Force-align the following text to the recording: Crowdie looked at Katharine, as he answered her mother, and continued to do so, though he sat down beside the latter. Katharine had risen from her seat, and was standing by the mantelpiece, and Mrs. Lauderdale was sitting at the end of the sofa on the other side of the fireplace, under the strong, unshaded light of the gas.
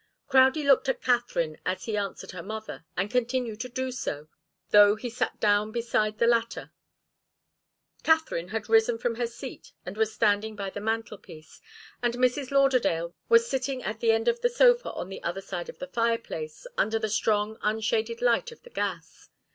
Crowdie 0.27 0.63
looked 0.65 0.89
at 0.89 1.03
Katharine, 1.03 1.59
as 1.63 1.85
he 1.85 1.95
answered 1.95 2.31
her 2.31 2.41
mother, 2.41 2.85
and 2.97 3.07
continued 3.11 3.59
to 3.59 3.69
do 3.69 3.91
so, 3.91 4.29
though 4.71 4.95
he 4.95 5.11
sat 5.11 5.39
down 5.39 5.71
beside 5.71 6.17
the 6.17 6.25
latter. 6.25 6.71
Katharine 8.01 8.47
had 8.47 8.67
risen 8.67 8.97
from 8.97 9.13
her 9.17 9.27
seat, 9.27 9.73
and 9.85 9.97
was 9.97 10.11
standing 10.11 10.55
by 10.55 10.71
the 10.71 10.81
mantelpiece, 10.81 11.61
and 12.01 12.15
Mrs. 12.15 12.49
Lauderdale 12.49 13.13
was 13.29 13.47
sitting 13.47 13.83
at 13.83 13.99
the 13.99 14.11
end 14.11 14.27
of 14.27 14.41
the 14.41 14.49
sofa 14.49 14.91
on 14.93 15.09
the 15.09 15.21
other 15.21 15.39
side 15.39 15.69
of 15.69 15.77
the 15.77 15.85
fireplace, 15.85 16.65
under 16.79 16.97
the 16.97 17.07
strong, 17.07 17.59
unshaded 17.61 18.23
light 18.23 18.51
of 18.51 18.63
the 18.63 18.71
gas. 18.71 19.29